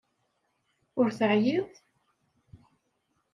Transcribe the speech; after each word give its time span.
Ur 0.99 1.07
teɛyiḍ? 1.17 1.69